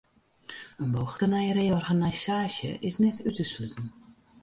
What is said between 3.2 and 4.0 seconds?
út te sluten.